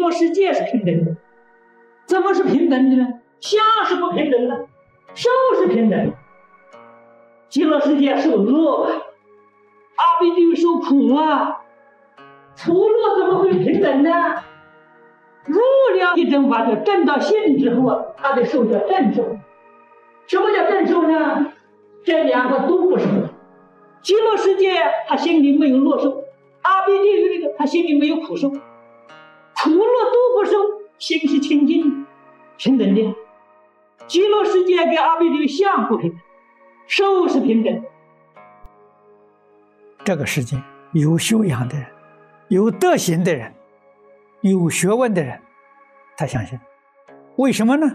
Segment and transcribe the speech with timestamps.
[0.00, 1.16] 极乐世界是平等的，
[2.06, 3.20] 怎么是平等的呢？
[3.38, 4.66] 相是不平等的，
[5.12, 5.28] 受
[5.58, 6.14] 是平等。
[7.50, 11.60] 极乐世界受乐，阿鼻地狱受苦啊，
[12.64, 14.10] 苦乐怎么会平等呢？
[15.44, 19.36] 入了一正法，就正到性之后啊，他的受叫正受。
[20.26, 21.52] 什么叫正受呢？
[22.04, 23.04] 这两个都不受。
[24.00, 26.24] 极乐世界他心里没有乐受，
[26.62, 28.50] 阿鼻地狱这个他心里没有苦受，
[29.62, 30.52] 除了都不受，
[30.98, 32.06] 心是清净
[32.56, 33.14] 平等的。
[34.06, 36.18] 极乐世界跟阿鼻地狱相不平等，
[36.86, 37.84] 受是平等。
[40.02, 40.60] 这个世界
[40.92, 41.86] 有修养的人，
[42.48, 43.52] 有德行的人。
[44.40, 45.38] 有学问的人，
[46.16, 46.58] 他相信，
[47.36, 47.86] 为什么呢？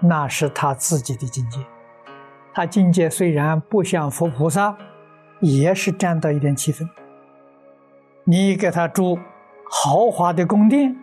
[0.00, 1.58] 那是他自己的境界。
[2.52, 4.76] 他境界虽然不像佛菩萨，
[5.40, 6.86] 也是占到一点七分。
[8.24, 9.18] 你给他住
[9.70, 10.96] 豪华的宫殿，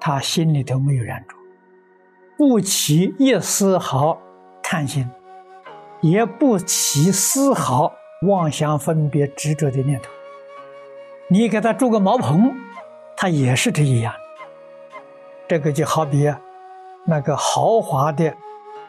[0.00, 1.34] 他心里头没有燃着，
[2.36, 4.18] 不起一丝毫
[4.62, 5.08] 贪心，
[6.00, 7.92] 也不起丝毫
[8.26, 10.10] 妄想分别执着的念头。
[11.28, 12.54] 你给他住个茅棚。
[13.20, 14.14] 他也是这一样，
[15.48, 16.32] 这个就好比
[17.04, 18.32] 那个豪华的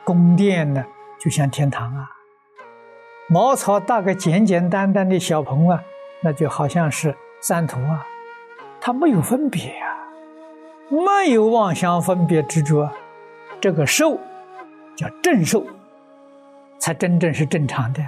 [0.04, 0.86] 宫殿呢，
[1.20, 2.06] 就像天堂啊；
[3.28, 5.84] 茅草搭个简简单单的小棚啊，
[6.22, 8.06] 那就好像是山头啊。
[8.82, 9.98] 它没有分别呀，
[10.90, 12.90] 没有妄想分别执着，
[13.60, 14.18] 这个寿
[14.96, 15.66] 叫正寿，
[16.78, 18.02] 才真正是正常的、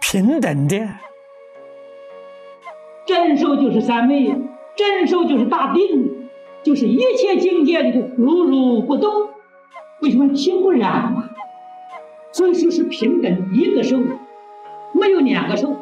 [0.00, 0.88] 平等的。
[3.06, 4.34] 正寿就是三昧。
[4.76, 6.28] 正受就是大定，
[6.62, 9.30] 就是一切境界里头如如不动。
[10.02, 11.30] 为什么心不染嘛？
[12.30, 13.96] 所以说是平等一个受，
[14.92, 15.74] 没有两个受。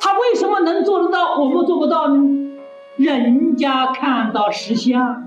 [0.00, 2.47] 他为什么能做得到，我们做不到呢？
[2.98, 5.24] 人家看到实相，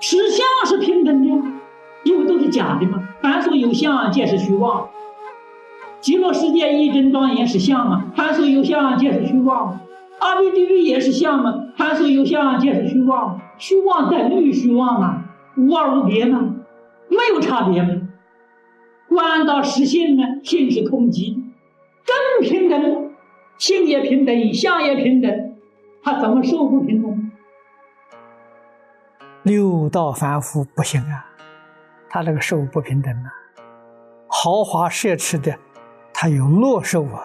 [0.00, 1.48] 实相是平等的，
[2.04, 3.08] 因为都是假的嘛。
[3.20, 4.88] 凡所有相，皆是虚妄。
[6.00, 8.06] 极乐世界一真庄严是相嘛？
[8.16, 9.80] 凡所有相，皆是虚妄。
[10.18, 13.38] 阿弥地狱也是相嘛，凡所有相，皆是虚妄。
[13.58, 15.24] 虚妄等于虚妄嘛，
[15.58, 16.54] 无二无别嘛，
[17.10, 17.90] 没有差别嘛。
[19.10, 21.36] 观到实性呢，性是空寂，
[22.06, 23.10] 真平等，
[23.58, 25.49] 性也平等，相也平等，
[26.02, 27.30] 他怎么受不平等？
[29.42, 31.26] 六道凡夫不行啊，
[32.08, 33.32] 他这个受不平等啊。
[34.28, 35.58] 豪华奢侈的，
[36.12, 37.22] 他有乐受啊；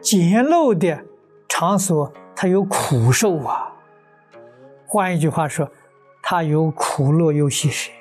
[0.00, 1.04] 简陋的。
[1.46, 3.72] 场所，他有苦受啊。
[4.88, 5.70] 换一句话说，
[6.20, 7.92] 他有苦乐有喜舍，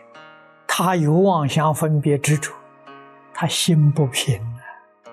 [0.66, 2.52] 他有妄想分别执着，
[3.32, 5.12] 他心不平啊。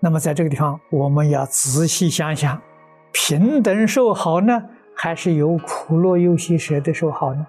[0.00, 2.58] 那么，在这个地方，我们要仔细想想，
[3.12, 4.62] 平等受好呢，
[4.94, 7.46] 还是有苦乐有喜舍的受好呢？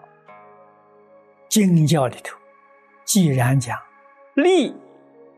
[1.50, 2.38] 经教里头，
[3.06, 3.78] 既然讲
[4.34, 4.76] 利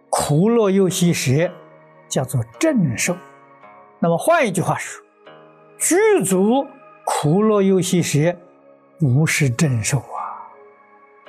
[0.10, 1.52] 苦乐有喜舍，
[2.08, 3.16] 叫做正受。
[4.00, 5.04] 那么换一句话说，
[5.78, 6.66] 具足
[7.06, 8.36] 苦乐忧喜舍，
[9.00, 10.48] 不是正受啊，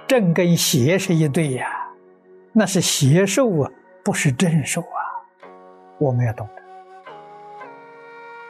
[0.06, 1.88] 正跟邪是一对呀，
[2.52, 3.70] 那是邪受啊，
[4.04, 5.02] 不是正受啊，
[5.98, 6.62] 我们要懂得。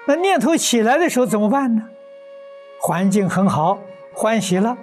[0.06, 1.83] 那念头起来的时候怎么办呢？
[2.81, 3.78] 环境很好，
[4.15, 4.78] 欢喜了，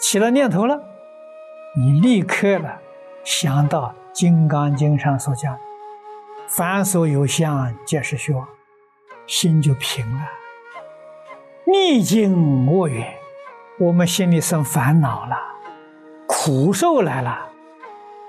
[0.00, 0.80] 起了念头了，
[1.76, 2.78] 你立刻了
[3.24, 5.58] 想到《金刚经》上所讲
[6.46, 8.46] ：“凡所有相，皆是虚妄。”
[9.26, 10.22] 心就平了，
[11.66, 13.12] 逆境恶缘，
[13.78, 15.36] 我们心里生烦恼了，
[16.26, 17.50] 苦受来了，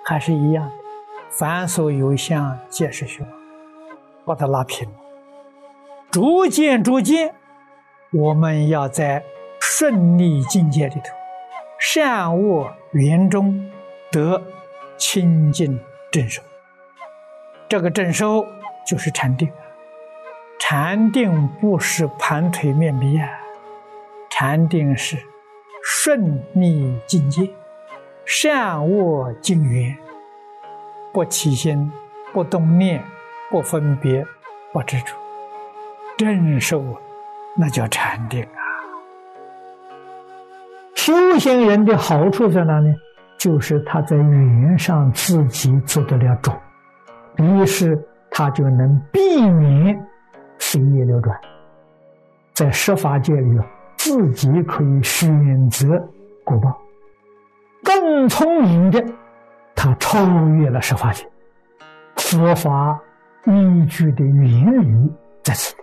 [0.03, 0.69] 还是一样，
[1.29, 3.31] 凡所有相，皆是虚妄，
[4.25, 4.95] 把它拉平了。
[6.11, 7.35] 逐渐逐渐，
[8.11, 9.23] 我们要在
[9.59, 11.13] 顺利境界里头，
[11.79, 13.69] 善恶缘中
[14.11, 14.41] 得
[14.97, 15.79] 清净
[16.11, 16.41] 正受。
[17.67, 18.43] 这个正受
[18.87, 19.51] 就是禅定。
[20.57, 23.29] 禅定不是盘腿面壁啊，
[24.31, 25.15] 禅定是
[25.83, 27.47] 顺利境界，
[28.25, 29.95] 善恶境缘，
[31.13, 31.91] 不起心，
[32.33, 33.03] 不动念，
[33.51, 34.25] 不分别，
[34.73, 35.15] 不执着，
[36.19, 36.83] 正受，
[37.55, 38.59] 那叫禅定啊。
[40.95, 42.93] 修行人的好处在哪呢？
[43.37, 46.51] 就是他在语言上自己做得了主，
[47.37, 47.97] 于是
[48.29, 49.97] 他就能避免。
[50.57, 51.39] 心业流转，
[52.51, 53.57] 在十法界里，
[53.95, 55.87] 自己可以选择
[56.43, 56.77] 果报。
[57.81, 59.01] 更聪明的，
[59.73, 60.19] 他超
[60.57, 61.25] 越了十法界。
[62.17, 62.99] 佛法
[63.45, 65.09] 依据的原理
[65.41, 65.73] 在此。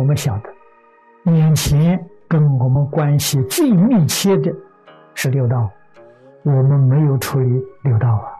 [0.00, 0.50] 我们晓得，
[1.30, 4.50] 眼前跟我们关系最密切的
[5.14, 5.68] 是六道，
[6.42, 8.32] 我们没有处理六道啊。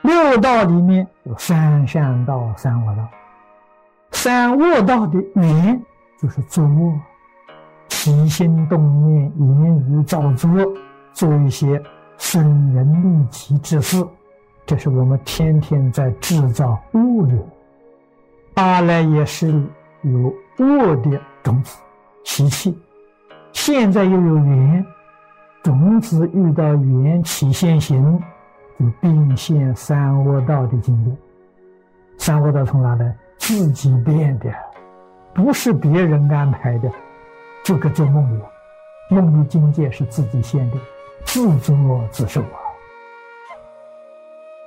[0.00, 3.06] 六道里面有三善道、三恶道。
[4.12, 5.82] 三恶道的缘
[6.18, 6.98] 就是作恶，
[7.88, 10.48] 起心动念、言语造作，
[11.12, 11.78] 做一些
[12.16, 14.02] 损人利己之事，
[14.64, 17.38] 这是我们天天在制造恶缘。
[18.54, 19.66] 八赖耶识里
[20.02, 21.78] 有恶的种子
[22.24, 22.78] 习气，
[23.52, 24.86] 现在又有缘，
[25.62, 28.22] 种子遇到缘起现行。
[28.80, 31.12] 就变现三恶道的境界，
[32.18, 33.16] 三恶道从哪来？
[33.38, 34.52] 自己变的，
[35.32, 36.90] 不是别人安排的，
[37.62, 38.50] 就跟做梦一样。
[39.10, 40.76] 梦的境界是自己现的，
[41.24, 42.58] 自作自受啊！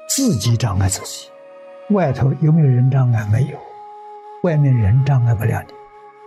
[0.08, 1.30] 自己障碍自己，
[1.90, 3.28] 外头有没有人障碍？
[3.30, 3.58] 没有，
[4.46, 5.74] 外面人障碍不了你，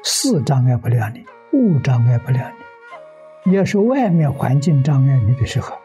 [0.02, 2.50] 事障碍不了你，物障碍不了
[3.44, 3.52] 你。
[3.52, 5.78] 要是外面环境障碍你的时候，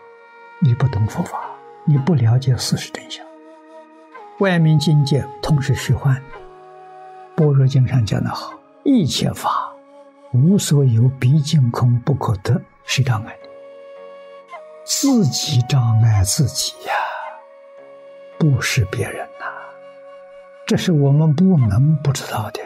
[0.59, 1.39] 你不懂佛法。
[1.85, 3.23] 你不了解事实真相，
[4.39, 6.21] 外面境界通是虚幻的。
[7.35, 8.51] 般若经上讲的好，
[8.81, 9.71] 一切法
[10.31, 13.37] 无所有，毕竟空，不可得，是障碍。
[14.85, 16.93] 自己障碍自己呀，
[18.39, 19.27] 不是别人。
[20.73, 22.59] 这是我们不能不知道的。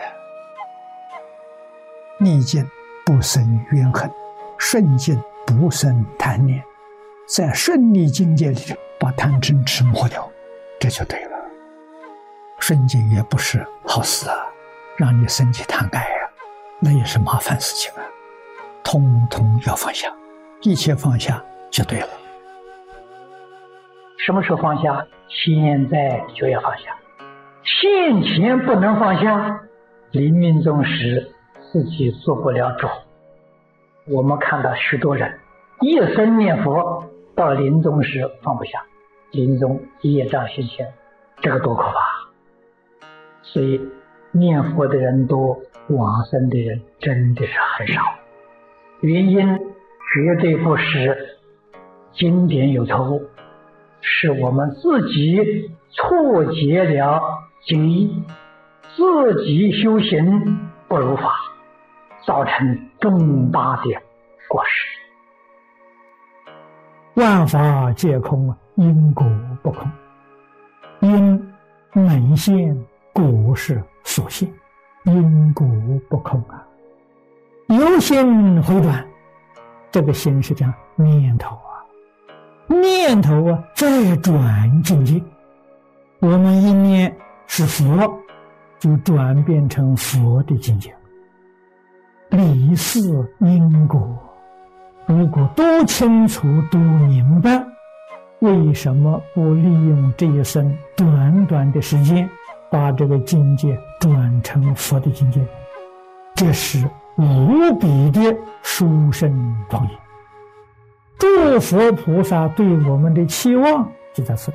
[2.22, 2.66] 逆境
[3.06, 4.10] 不生怨恨，
[4.58, 6.64] 顺境不生贪念，
[7.28, 8.62] 在顺利境界里。
[8.98, 10.32] 把贪嗔痴抹掉，
[10.80, 11.38] 这就对了。
[12.60, 14.38] 顺境也不是好事啊，
[14.96, 16.30] 让你升起贪爱呀，
[16.80, 18.08] 那也是麻烦事情啊。
[18.86, 20.08] 通通要放下，
[20.62, 22.08] 一切放下就对了。
[24.26, 25.06] 什么时候放下？
[25.28, 26.86] 现在就要放下。
[27.68, 29.62] 现前不能放下，
[30.12, 31.32] 临命终时
[31.72, 32.88] 自己做不了主。
[34.08, 35.40] 我们看到许多人
[35.82, 37.04] 一生念佛。
[37.36, 38.84] 到临终时放不下，
[39.30, 40.92] 临终业障现前，
[41.40, 42.00] 这个多可怕！
[43.44, 43.80] 所以
[44.32, 45.60] 念佛的人多，
[45.90, 48.02] 往生的人真的是很少。
[49.02, 51.38] 原因绝对不是
[52.12, 53.22] 经典有错误，
[54.02, 57.22] 是我们自己错解了
[57.66, 58.24] 经义，
[58.96, 61.34] 自己修行不如法，
[62.26, 63.84] 造成重大的
[64.48, 64.98] 过失。
[67.16, 69.26] 万法皆空啊，因果
[69.62, 69.92] 不空，
[71.02, 71.54] 因
[71.94, 72.78] 能现，
[73.12, 74.48] 果是所现，
[75.04, 75.68] 因果
[76.10, 76.64] 不空啊。
[77.68, 79.06] 由心回转，
[79.92, 81.84] 这个心是讲念头啊，
[82.68, 85.22] 念头啊再转境界，
[86.20, 87.14] 我们一念
[87.48, 88.22] 是佛，
[88.80, 90.94] 就转变成佛的境界，
[92.30, 93.00] 离世
[93.40, 94.18] 因果。
[95.08, 97.66] 如果都清楚、都明白，
[98.40, 102.30] 为什么不利用这一生短短的时间，
[102.70, 105.40] 把这个境界转成佛的境界？
[106.36, 109.98] 这是无比的殊胜庄严。
[111.18, 114.54] 诸佛菩萨对我们的期望就在此，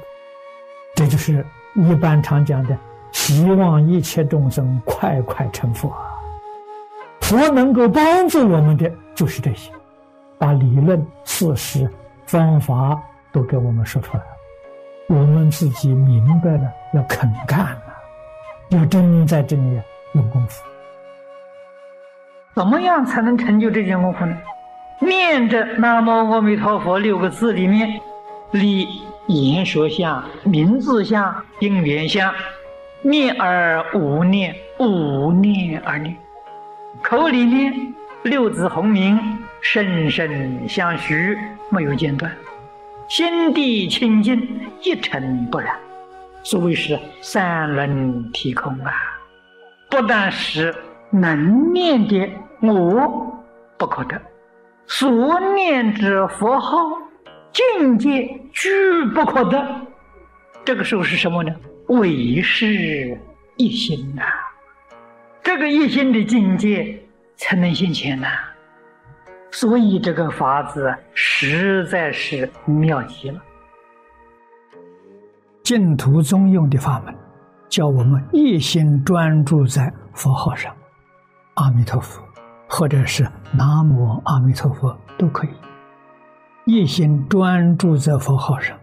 [0.95, 2.77] 这就是一般常讲的，
[3.13, 5.93] 希望一切众生快快成佛。
[7.21, 9.71] 佛能够帮助我们的，就是这些。
[10.39, 11.89] 把理论、事实、
[12.27, 13.01] 方法
[13.31, 14.27] 都给我们说出来了，
[15.07, 17.83] 我们自己明白了，要肯干了，
[18.71, 19.81] 要真在这里
[20.15, 20.63] 用功夫。
[22.55, 24.37] 怎么样才能成就这件功夫呢？
[24.99, 28.01] 念着“南无阿弥陀佛”六个字里面，
[28.51, 28.87] 立
[29.27, 32.33] 言说相、名字相、因缘相，
[33.03, 36.17] 念而无念，无念而念，
[37.03, 39.19] 口里面六字洪名。
[39.65, 41.39] 声声相续，
[41.69, 42.29] 没有间断；
[43.07, 45.73] 心地清净，一尘不染。
[46.43, 48.93] 所谓是三轮体空啊！
[49.89, 50.75] 不但是
[51.11, 52.29] 能念的
[52.61, 53.33] 我
[53.79, 54.21] 不可得，
[54.89, 56.99] 所念之佛号
[57.53, 58.71] 境界俱
[59.15, 59.87] 不可得。
[60.65, 61.55] 这个时候是什么呢？
[61.89, 63.19] 唯是
[63.57, 64.23] 一心呐！
[65.43, 67.03] 这个一心的境界
[67.37, 68.29] 才能现前呐！
[69.51, 73.41] 所以这个法子实在是妙极了。
[75.63, 77.15] 净土宗用的法门，
[77.69, 80.75] 叫我们一心专注在佛号上，
[81.55, 82.23] 阿弥陀佛，
[82.69, 85.51] 或者是南无阿弥陀佛都可以。
[86.65, 88.79] 一心专注在佛号上，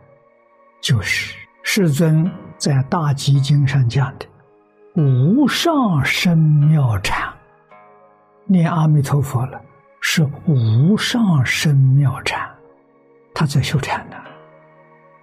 [0.82, 1.34] 就是
[1.64, 4.26] 世尊在大集经上讲的
[5.02, 7.34] 无上深妙禅，
[8.46, 9.62] 念阿弥陀佛了，
[10.02, 12.50] 是无上深妙禅，
[13.34, 14.18] 他在修禅呢。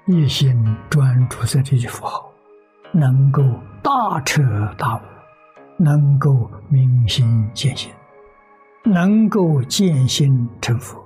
[0.07, 0.57] 一心
[0.89, 2.33] 专注在这句佛号，
[2.91, 3.43] 能够
[3.83, 4.43] 大彻
[4.79, 5.01] 大悟，
[5.77, 7.93] 能够明心见性，
[8.83, 11.06] 能够见心成佛，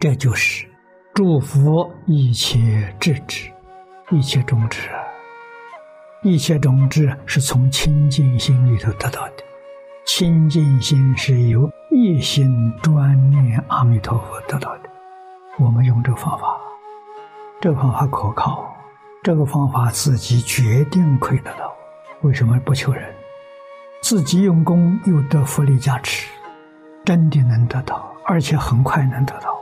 [0.00, 0.66] 这就是
[1.12, 2.58] 祝福一切
[2.98, 3.50] 智智，
[4.08, 4.88] 一切种智！
[6.22, 9.44] 一切种智是从清净心里头得到的，
[10.06, 14.88] 清净心是由一心专念阿弥陀佛得到的。
[15.58, 16.58] 我们用这个方法。
[17.60, 18.74] 这个方法可靠，
[19.22, 21.70] 这个方法自己决定可以得到。
[22.22, 23.14] 为什么不求人？
[24.00, 26.26] 自己用功又得福利加持，
[27.04, 29.59] 真的能得到，而且很快能得到。